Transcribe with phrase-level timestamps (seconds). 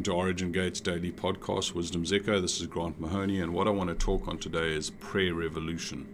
[0.00, 2.40] Welcome to Origin Gates Daily Podcast, Wisdom's Echo.
[2.40, 6.08] This is Grant Mahoney, and what I want to talk on today is prayer revolution.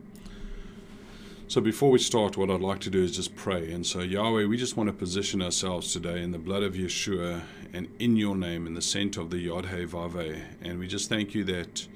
[1.46, 3.70] So, before we start, what I'd like to do is just pray.
[3.70, 7.42] And so, Yahweh, we just want to position ourselves today in the blood of Yeshua
[7.72, 10.42] and in your name, in the center of the Yod He Vave.
[10.62, 11.86] And we just thank you that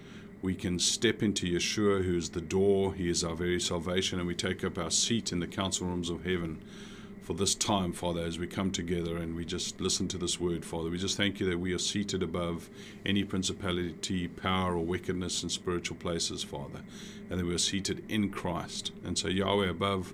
[0.42, 4.28] we can step into Yeshua, who is the door, He is our very salvation, and
[4.28, 6.62] we take up our seat in the council rooms of heaven
[7.30, 10.64] for this time, Father, as we come together and we just listen to this word,
[10.64, 10.90] Father.
[10.90, 12.68] We just thank you that we are seated above
[13.06, 16.80] any principality, power, or wickedness in spiritual places, Father,
[17.30, 18.90] and that we are seated in Christ.
[19.04, 20.12] And so, Yahweh, above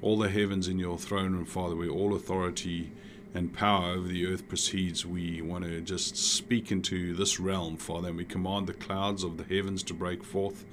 [0.00, 2.92] all the heavens in your throne room, Father, where all authority
[3.34, 8.10] and power over the earth proceeds, we want to just speak into this realm, Father,
[8.10, 10.64] and we command the clouds of the heavens to break forth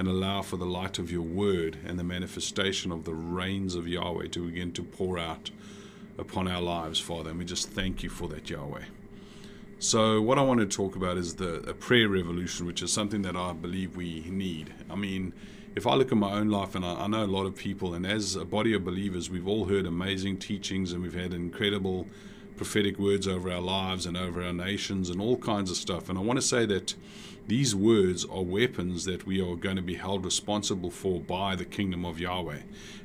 [0.00, 3.86] and allow for the light of your word and the manifestation of the rains of
[3.86, 5.50] Yahweh to begin to pour out
[6.16, 7.28] upon our lives, Father.
[7.28, 8.84] And we just thank you for that, Yahweh.
[9.78, 13.20] So, what I want to talk about is the a prayer revolution, which is something
[13.22, 14.72] that I believe we need.
[14.88, 15.34] I mean,
[15.76, 17.92] if I look at my own life, and I, I know a lot of people,
[17.92, 22.06] and as a body of believers, we've all heard amazing teachings and we've had incredible
[22.60, 26.10] prophetic words over our lives and over our nations and all kinds of stuff.
[26.10, 26.94] And I want to say that
[27.46, 31.64] these words are weapons that we are going to be held responsible for by the
[31.64, 32.58] kingdom of Yahweh.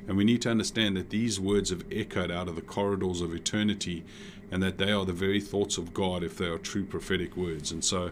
[0.06, 3.34] And we need to understand that these words have echoed out of the corridors of
[3.34, 4.04] eternity
[4.50, 7.72] and that they are the very thoughts of God if they are true prophetic words.
[7.72, 8.10] And so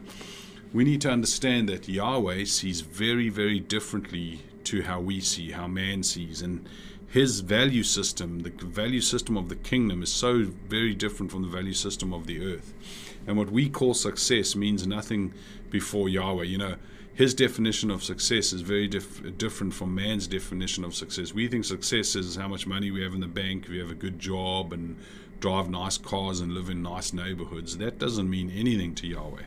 [0.72, 5.68] we need to understand that Yahweh sees very, very differently to how we see, how
[5.68, 6.40] man sees.
[6.40, 6.66] And
[7.08, 11.48] his value system, the value system of the kingdom, is so very different from the
[11.48, 12.72] value system of the earth.
[13.26, 15.32] And what we call success means nothing
[15.70, 16.44] before Yahweh.
[16.44, 16.74] You know,
[17.14, 21.32] his definition of success is very dif- different from man's definition of success.
[21.32, 23.90] We think success is how much money we have in the bank, if we have
[23.90, 24.96] a good job, and
[25.40, 27.76] drive nice cars and live in nice neighborhoods.
[27.76, 29.44] That doesn't mean anything to Yahweh.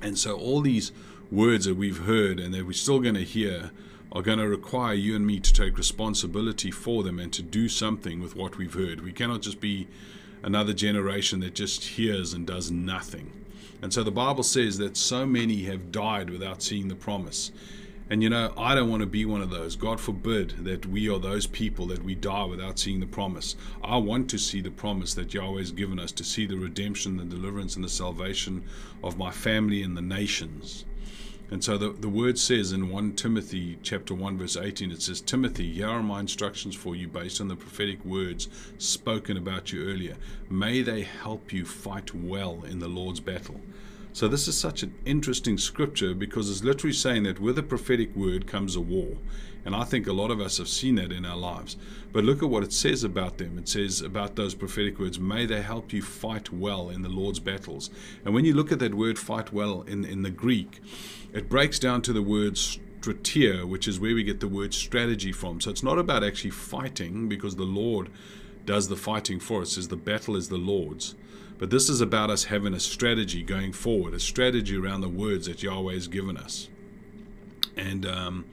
[0.00, 0.92] And so, all these
[1.30, 3.70] words that we've heard and that we're still going to hear
[4.14, 7.68] are going to require you and me to take responsibility for them and to do
[7.68, 9.00] something with what we've heard.
[9.00, 9.88] We cannot just be
[10.42, 13.32] another generation that just hears and does nothing.
[13.82, 17.50] And so the Bible says that so many have died without seeing the promise.
[18.08, 19.76] And you know, I don't want to be one of those.
[19.76, 23.56] God forbid that we are those people that we die without seeing the promise.
[23.82, 27.16] I want to see the promise that Yahweh has given us to see the redemption,
[27.16, 28.62] the deliverance, and the salvation
[29.02, 30.84] of my family and the nations.
[31.54, 35.20] And so the, the word says in 1 Timothy chapter 1 verse 18 it says
[35.20, 38.48] Timothy here are my instructions for you based on the prophetic words
[38.78, 40.16] spoken about you earlier
[40.50, 43.60] may they help you fight well in the Lord's battle.
[44.14, 48.14] So this is such an interesting scripture because it's literally saying that with a prophetic
[48.14, 49.16] word comes a war.
[49.64, 51.76] And I think a lot of us have seen that in our lives.
[52.12, 53.58] But look at what it says about them.
[53.58, 57.40] It says about those prophetic words, may they help you fight well in the Lord's
[57.40, 57.90] battles.
[58.24, 60.80] And when you look at that word fight well in, in the Greek,
[61.32, 65.32] it breaks down to the word strategia, which is where we get the word strategy
[65.32, 65.60] from.
[65.60, 68.10] So it's not about actually fighting because the Lord
[68.64, 71.16] does the fighting for us, says the battle is the Lord's.
[71.64, 75.46] But this is about us having a strategy going forward, a strategy around the words
[75.46, 76.68] that Yahweh has given us.
[77.74, 78.44] And um,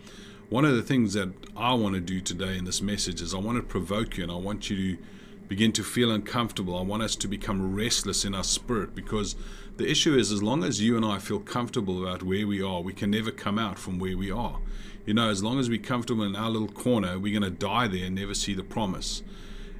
[0.48, 1.28] one of the things that
[1.58, 4.32] I want to do today in this message is I want to provoke you and
[4.32, 5.04] I want you to
[5.50, 6.78] begin to feel uncomfortable.
[6.78, 9.36] I want us to become restless in our spirit because
[9.76, 12.80] the issue is as long as you and I feel comfortable about where we are,
[12.80, 14.60] we can never come out from where we are.
[15.06, 17.90] You know, as long as we're comfortable in our little corner, we're going to die
[17.90, 19.22] there and never see the promise.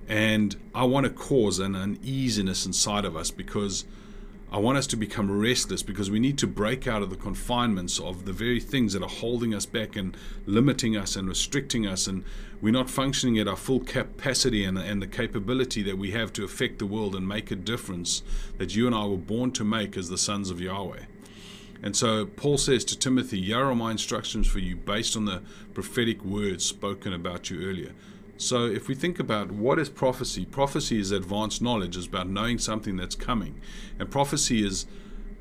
[0.08, 3.86] And I want to cause an uneasiness inside of us because
[4.54, 8.02] I want us to become restless because we need to break out of the confinements
[8.02, 12.06] of the very things that are holding us back and limiting us and restricting us.
[12.06, 12.26] And
[12.60, 16.44] we're not functioning at our full capacity and, and the capability that we have to
[16.44, 18.24] affect the world and make a difference
[18.58, 21.06] that you and I were born to make as the sons of Yahweh.
[21.82, 25.42] And so Paul says to Timothy, Here are my instructions for you based on the
[25.74, 27.94] prophetic words spoken about you earlier.
[28.42, 32.58] So, if we think about what is prophecy, prophecy is advanced knowledge, is about knowing
[32.58, 33.62] something that's coming.
[34.00, 34.88] And prophecy is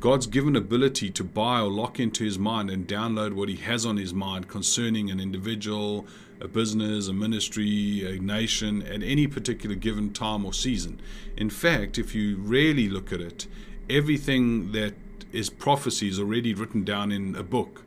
[0.01, 3.87] God's given ability to buy or lock into his mind and download what he has
[3.87, 6.07] on his mind concerning an individual,
[6.43, 11.01] a business, a ministry, a nation at any particular given time or season.
[11.39, 13.47] In fact, if you really look at it,
[13.89, 14.93] everything that
[15.33, 17.83] is prophecy is already written down in a book.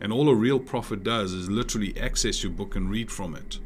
[0.00, 3.60] And all a real prophet does is literally access your book and read from it.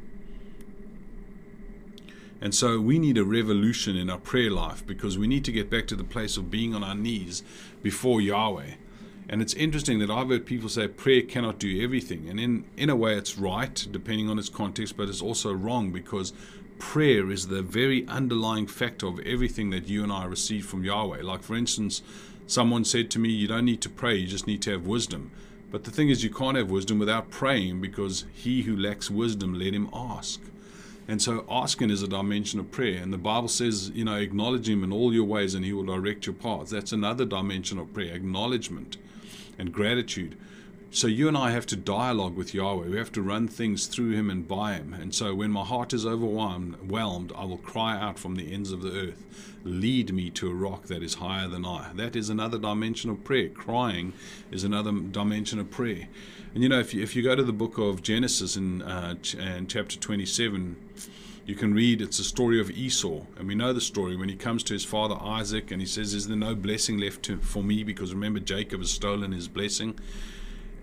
[2.43, 5.71] And so we need a revolution in our prayer life because we need to get
[5.71, 7.45] back to the place of being on our knees
[7.85, 8.73] before Yahweh.
[9.29, 12.29] And it's interesting that I've heard people say prayer cannot do everything.
[12.29, 15.93] And in, in a way, it's right, depending on its context, but it's also wrong
[15.93, 16.33] because
[16.81, 21.23] prayer is the very underlying factor of everything that you and I receive from Yahweh.
[21.23, 22.03] Like, for instance,
[22.49, 25.31] someone said to me, You don't need to pray, you just need to have wisdom.
[25.71, 29.55] But the thing is, you can't have wisdom without praying because he who lacks wisdom,
[29.55, 30.41] let him ask.
[31.09, 33.03] And so asking is a dimension of prayer.
[33.03, 35.85] And the Bible says, you know, acknowledge him in all your ways and he will
[35.85, 36.71] direct your paths.
[36.71, 38.97] That's another dimension of prayer, acknowledgement
[39.59, 40.37] and gratitude.
[40.95, 42.91] So you and I have to dialogue with Yahweh.
[42.91, 44.93] We have to run things through him and by him.
[44.93, 48.83] And so when my heart is overwhelmed, I will cry out from the ends of
[48.83, 49.25] the earth.
[49.65, 51.93] Lead me to a rock that is higher than I.
[51.95, 53.49] That is another dimension of prayer.
[53.49, 54.13] Crying
[54.51, 56.09] is another dimension of prayer.
[56.53, 59.15] And you know, if you, if you go to the book of Genesis in, uh,
[59.15, 60.77] ch- in chapter 27,
[61.47, 64.37] you can read it's a story of Esau, and we know the story when he
[64.37, 67.63] comes to his father Isaac and he says, Is there no blessing left to, for
[67.63, 67.83] me?
[67.83, 69.99] Because remember, Jacob has stolen his blessing.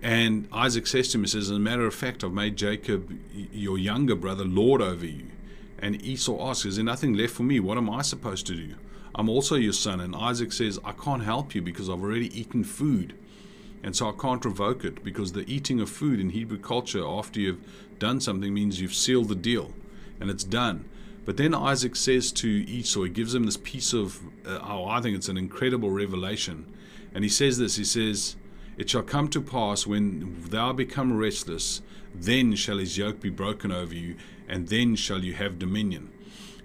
[0.02, 3.18] And Isaac says to him, He says, As a matter of fact, I've made Jacob,
[3.52, 5.26] your younger brother, Lord over you.
[5.78, 7.60] And Esau asks, Is there nothing left for me?
[7.60, 8.74] What am I supposed to do?
[9.14, 10.00] I'm also your son.
[10.00, 13.14] And Isaac says, I can't help you because I've already eaten food.
[13.82, 17.40] And so I can't revoke it because the eating of food in Hebrew culture after
[17.40, 17.64] you've
[17.98, 19.72] done something means you've sealed the deal
[20.20, 20.84] and it's done.
[21.24, 25.00] But then Isaac says to Esau, he gives him this piece of, uh, oh, I
[25.00, 26.66] think it's an incredible revelation.
[27.14, 28.36] And he says this He says,
[28.80, 31.82] It shall come to pass when thou become restless,
[32.14, 34.16] then shall his yoke be broken over you,
[34.48, 36.10] and then shall you have dominion.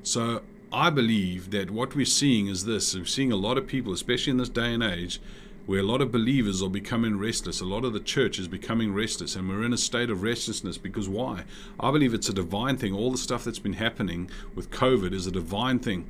[0.02, 0.42] So
[0.72, 4.32] I believe that what we're seeing is this we're seeing a lot of people, especially
[4.32, 5.20] in this day and age,
[5.66, 7.60] where a lot of believers are becoming restless.
[7.60, 10.78] A lot of the church is becoming restless, and we're in a state of restlessness
[10.78, 11.44] because why?
[11.82, 12.94] I believe it's a divine thing.
[12.94, 16.08] All the stuff that's been happening with COVID is a divine thing.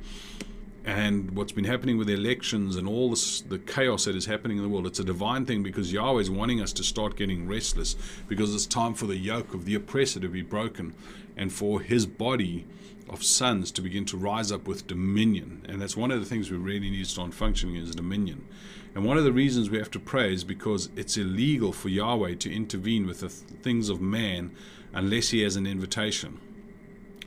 [0.86, 4.62] And what's been happening with elections and all this, the chaos that is happening in
[4.62, 7.96] the world, it's a divine thing because Yahweh is wanting us to start getting restless
[8.28, 10.94] because it's time for the yoke of the oppressor to be broken
[11.36, 12.66] and for his body
[13.08, 15.66] of sons to begin to rise up with dominion.
[15.68, 18.46] And that's one of the things we really need to start functioning is dominion.
[18.94, 22.36] And one of the reasons we have to pray is because it's illegal for Yahweh
[22.36, 24.52] to intervene with the things of man
[24.92, 26.40] unless he has an invitation.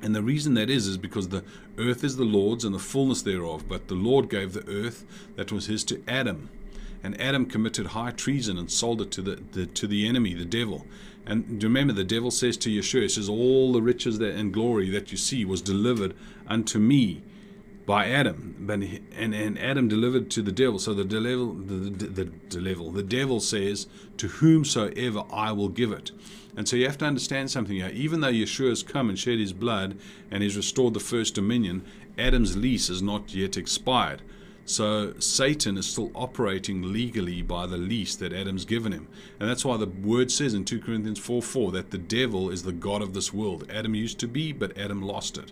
[0.01, 1.43] And the reason that is, is because the
[1.77, 5.05] earth is the Lord's and the fullness thereof, but the Lord gave the earth
[5.35, 6.49] that was his to Adam.
[7.03, 10.45] And Adam committed high treason and sold it to the, the to the enemy, the
[10.45, 10.85] devil.
[11.25, 14.89] And remember, the devil says to Yeshua, he says, All the riches that, and glory
[14.89, 16.15] that you see was delivered
[16.47, 17.21] unto me
[17.85, 18.81] by Adam, but
[19.15, 20.77] and, and Adam delivered to the devil.
[20.79, 23.87] So the devil, the, the, devil, the devil says,
[24.17, 26.11] "To whomsoever I will give it."
[26.55, 27.91] And so you have to understand something here.
[27.93, 29.97] Even though Yeshua has come and shed his blood
[30.29, 31.83] and has restored the first dominion,
[32.17, 34.21] Adam's lease is not yet expired.
[34.65, 39.07] So Satan is still operating legally by the lease that Adam's given him.
[39.39, 42.61] And that's why the word says in 2 Corinthians 4 4 that the devil is
[42.61, 43.67] the God of this world.
[43.73, 45.51] Adam used to be, but Adam lost it.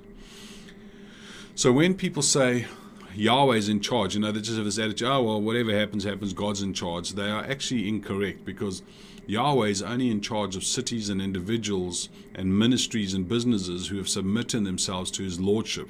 [1.57, 2.67] So when people say
[3.15, 6.31] Yahweh's in charge, you know, they just have this attitude, oh, well, whatever happens, happens,
[6.31, 7.13] God's in charge.
[7.13, 8.83] They are actually incorrect because
[9.25, 14.07] Yahweh is only in charge of cities and individuals and ministries and businesses who have
[14.07, 15.89] submitted themselves to his lordship.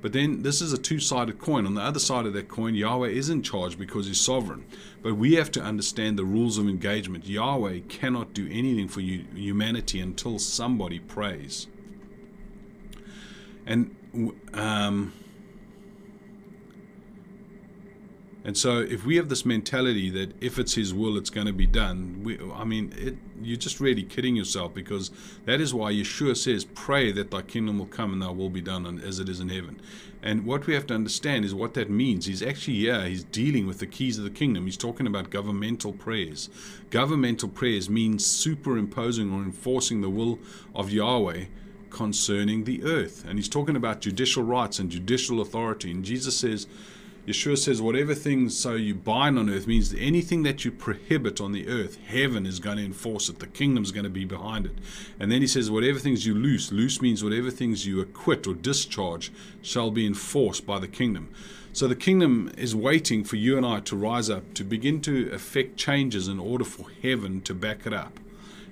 [0.00, 1.66] But then this is a two sided coin.
[1.66, 4.64] On the other side of that coin, Yahweh is in charge because he's sovereign.
[5.02, 7.26] But we have to understand the rules of engagement.
[7.26, 11.66] Yahweh cannot do anything for humanity until somebody prays.
[13.68, 13.94] And
[14.54, 15.12] um,
[18.48, 21.52] and so, if we have this mentality that if it's His will, it's going to
[21.52, 25.10] be done, we, I mean, it, you're just really kidding yourself because
[25.44, 28.62] that is why Yeshua says, Pray that thy kingdom will come and thy will be
[28.62, 29.82] done as it is in heaven.
[30.22, 32.24] And what we have to understand is what that means.
[32.24, 34.64] He's actually, yeah, he's dealing with the keys of the kingdom.
[34.64, 36.48] He's talking about governmental prayers.
[36.88, 40.38] Governmental prayers means superimposing or enforcing the will
[40.74, 41.44] of Yahweh
[41.90, 43.24] concerning the earth.
[43.26, 45.90] And he's talking about judicial rights and judicial authority.
[45.90, 46.66] And Jesus says,
[47.26, 51.52] Yeshua says, whatever things so you bind on earth means anything that you prohibit on
[51.52, 53.38] the earth, heaven is going to enforce it.
[53.38, 54.72] The kingdom's going to be behind it.
[55.20, 58.54] And then he says, whatever things you loose, loose means whatever things you acquit or
[58.54, 59.30] discharge
[59.60, 61.28] shall be enforced by the kingdom.
[61.74, 65.30] So the kingdom is waiting for you and I to rise up, to begin to
[65.30, 68.18] effect changes in order for heaven to back it up.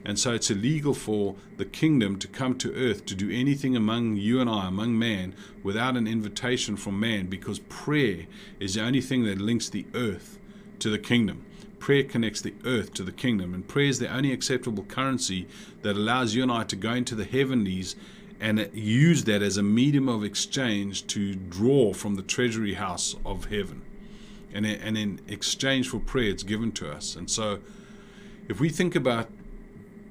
[0.05, 4.17] And so it's illegal for the kingdom to come to earth to do anything among
[4.17, 8.26] you and I, among man, without an invitation from man, because prayer
[8.61, 10.38] is the only thing that links the earth
[10.79, 11.45] to the kingdom.
[11.81, 15.47] Prayer connects the earth to the kingdom, and prayer is the only acceptable currency
[15.83, 17.97] that allows you and I to go into the heavenlies
[18.41, 23.47] and use that as a medium of exchange to draw from the treasury house of
[23.47, 23.83] heaven.
[24.53, 27.17] And, and in exchange for prayer, it's given to us.
[27.17, 27.61] And so,
[28.49, 29.29] if we think about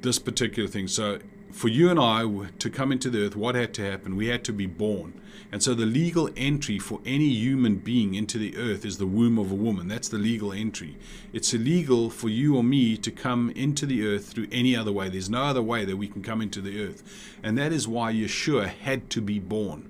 [0.06, 0.88] this particular thing.
[0.88, 1.20] So,
[1.52, 4.16] for you and I to come into the earth, what had to happen?
[4.16, 5.22] We had to be born.
[5.52, 9.38] And so the legal entry for any human being into the earth is the womb
[9.38, 9.88] of a woman.
[9.88, 10.98] That's the legal entry.
[11.32, 15.08] It's illegal for you or me to come into the earth through any other way.
[15.08, 17.04] There's no other way that we can come into the earth.
[17.42, 19.90] And that is why Yeshua had to be born.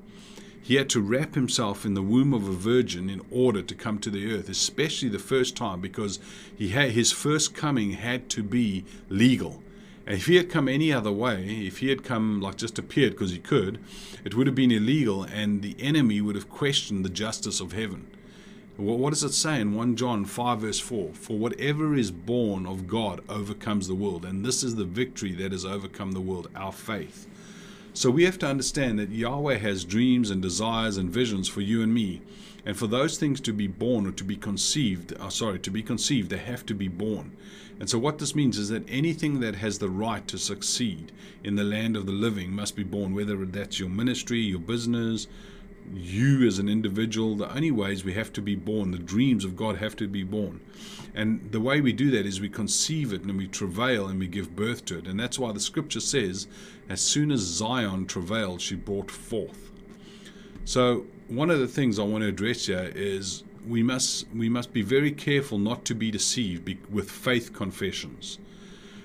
[0.61, 3.97] He had to wrap himself in the womb of a virgin in order to come
[3.99, 6.19] to the earth, especially the first time, because
[6.55, 9.63] he had, his first coming had to be legal.
[10.07, 13.31] If he had come any other way, if he had come like just appeared because
[13.31, 13.79] he could,
[14.23, 18.07] it would have been illegal and the enemy would have questioned the justice of heaven.
[18.77, 21.13] What does it say in 1 John 5, verse 4?
[21.13, 24.25] For whatever is born of God overcomes the world.
[24.25, 27.25] And this is the victory that has overcome the world, our faith.
[27.93, 31.81] So we have to understand that Yahweh has dreams and desires and visions for you
[31.81, 32.21] and me.
[32.65, 35.81] And for those things to be born or to be conceived, uh, sorry, to be
[35.81, 37.31] conceived, they have to be born.
[37.79, 41.11] And so what this means is that anything that has the right to succeed
[41.43, 45.27] in the land of the living must be born, whether that's your ministry, your business,
[45.93, 47.35] you as an individual.
[47.35, 50.23] The only ways we have to be born, the dreams of God have to be
[50.23, 50.61] born.
[51.13, 54.27] And the way we do that is we conceive it and we travail and we
[54.27, 55.07] give birth to it.
[55.07, 56.47] And that's why the scripture says,
[56.89, 59.71] as soon as Zion travailed, she brought forth.
[60.65, 64.73] So one of the things I want to address here is we must we must
[64.73, 68.39] be very careful not to be deceived with faith confessions,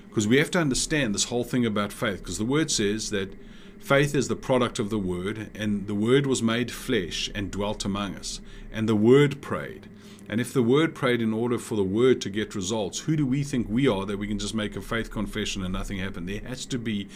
[0.09, 2.19] because we have to understand this whole thing about faith.
[2.19, 3.33] Because the word says that
[3.79, 7.85] faith is the product of the word, and the word was made flesh and dwelt
[7.85, 8.41] among us,
[8.71, 9.87] and the word prayed.
[10.29, 13.25] And if the word prayed in order for the word to get results, who do
[13.25, 16.29] we think we are that we can just make a faith confession and nothing happened?
[16.29, 17.09] There has to be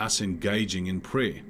[0.00, 1.42] us engaging in prayer.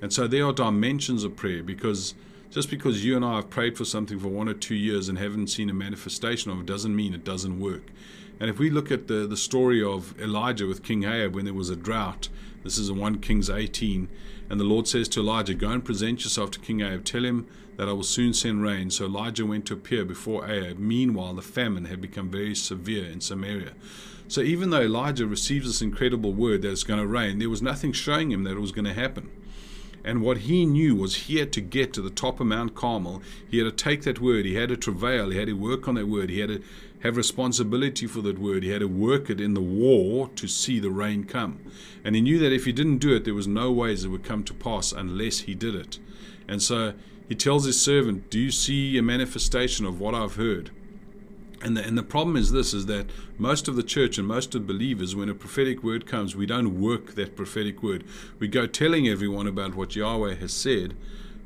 [0.00, 2.14] And so there are dimensions of prayer because
[2.52, 5.18] just because you and I have prayed for something for one or two years and
[5.18, 7.90] haven't seen a manifestation of it doesn't mean it doesn't work.
[8.38, 11.54] And if we look at the, the story of Elijah with King Ahab when there
[11.54, 12.28] was a drought,
[12.62, 14.06] this is in 1 Kings 18,
[14.50, 17.46] and the Lord says to Elijah, Go and present yourself to King Ahab, tell him
[17.76, 18.90] that I will soon send rain.
[18.90, 20.78] So Elijah went to appear before Ahab.
[20.78, 23.72] Meanwhile, the famine had become very severe in Samaria.
[24.28, 27.62] So even though Elijah receives this incredible word that it's going to rain, there was
[27.62, 29.30] nothing showing him that it was going to happen.
[30.04, 33.22] And what he knew was he had to get to the top of Mount Carmel.
[33.48, 34.44] He had to take that word.
[34.44, 35.30] He had to travail.
[35.30, 36.30] He had to work on that word.
[36.30, 36.62] He had to
[37.02, 38.62] have responsibility for that word.
[38.62, 41.60] He had to work it in the war to see the rain come.
[42.04, 44.24] And he knew that if he didn't do it, there was no ways it would
[44.24, 45.98] come to pass unless he did it.
[46.48, 46.94] And so
[47.28, 50.70] he tells his servant, Do you see a manifestation of what I've heard?
[51.62, 53.06] And the, and the problem is this is that
[53.38, 56.80] most of the church and most of believers, when a prophetic word comes, we don't
[56.80, 58.04] work that prophetic word.
[58.38, 60.94] We go telling everyone about what Yahweh has said,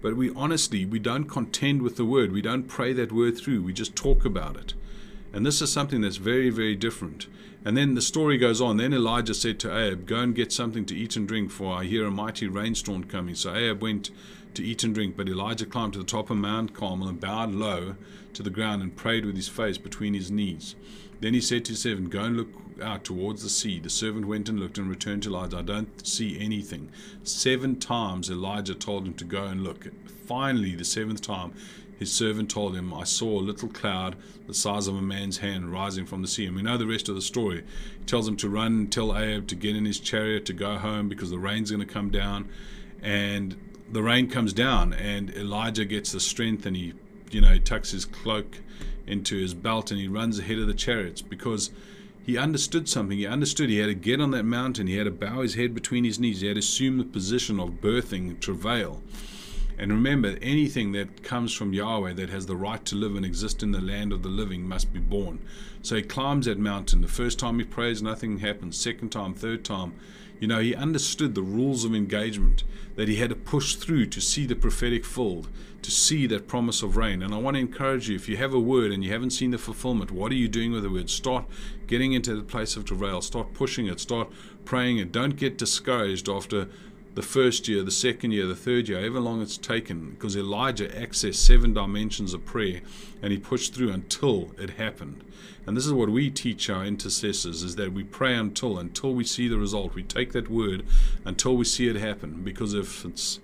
[0.00, 2.32] but we honestly, we don't contend with the word.
[2.32, 3.62] We don't pray that word through.
[3.62, 4.75] We just talk about it.
[5.32, 7.26] And this is something that's very, very different.
[7.64, 8.76] And then the story goes on.
[8.76, 11.85] Then Elijah said to Ahab, Go and get something to eat and drink, for I
[11.85, 13.35] hear a mighty rainstorm coming.
[13.35, 14.11] So Ahab went
[14.57, 15.17] to eat and drink.
[15.17, 17.97] But Elijah climbed to the top of Mount Carmel and bowed low
[18.35, 20.75] to the ground and prayed with his face between his knees.
[21.21, 22.49] Then he said to his servant, Go and look
[22.83, 23.79] out towards the sea.
[23.79, 25.59] The servant went and looked and returned to Elijah.
[25.59, 26.91] I don't see anything.
[27.23, 29.87] Seven times Elijah told him to go and look.
[30.27, 31.55] Finally, the seventh time,
[31.99, 35.73] his servant told him, I saw a little cloud the size of a man's hand
[35.73, 36.47] rising from the sea.
[36.47, 37.65] And we know the rest of the story.
[37.99, 40.77] He tells him to run and tell Ahab to get in his chariot to go
[40.77, 42.51] home because the rain's going to come down.
[43.03, 43.57] And
[43.90, 46.95] the rain comes down and Elijah gets the strength and he,
[47.31, 48.59] you know, tucks his cloak
[49.07, 51.71] into his belt and he runs ahead of the chariots because
[52.25, 53.19] he understood something.
[53.19, 54.88] He understood he had to get on that mountain.
[54.88, 56.40] He had to bow his head between his knees.
[56.40, 59.00] He had to assume the position of birthing travail.
[59.78, 63.62] And remember, anything that comes from Yahweh that has the right to live and exist
[63.62, 65.38] in the land of the living must be born.
[65.83, 67.02] So he climbs that mountain.
[67.02, 68.78] The first time he prays, nothing happens.
[68.78, 69.95] Second time, third time,
[70.40, 72.64] you know, he understood the rules of engagement
[72.97, 75.49] that he had to push through to see the prophetic fold,
[75.83, 77.23] to see that promise of rain.
[77.23, 79.50] And I want to encourage you if you have a word and you haven't seen
[79.50, 81.11] the fulfillment, what are you doing with the word?
[81.11, 81.47] Start
[81.87, 84.30] getting into the place of travail, start pushing it, start
[84.64, 85.12] praying it.
[85.12, 86.68] Don't get discouraged after
[87.16, 90.87] the first year, the second year, the third year, however long it's taken, because Elijah
[90.88, 92.82] accessed seven dimensions of prayer
[93.23, 95.25] and he pushed through until it happened.
[95.66, 99.25] And this is what we teach our intercessors is that we pray until until we
[99.25, 99.94] see the result.
[99.94, 100.85] We take that word
[101.25, 102.44] until we see it happen.
[102.44, 103.40] Because if it's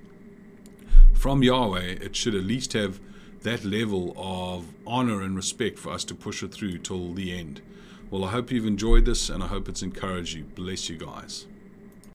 [1.15, 3.01] from Yahweh, it should at least have
[3.41, 7.63] that level of honor and respect for us to push it through till the end.
[8.11, 10.45] Well, I hope you've enjoyed this and I hope it's encouraged you.
[10.45, 11.47] Bless you guys.